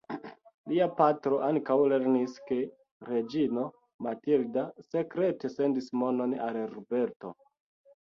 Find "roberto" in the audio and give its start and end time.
6.77-7.41